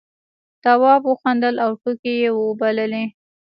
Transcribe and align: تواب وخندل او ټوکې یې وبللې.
تواب 0.63 1.01
وخندل 1.11 1.55
او 1.63 1.71
ټوکې 1.81 2.13
یې 2.21 2.29
وبللې. 2.39 3.05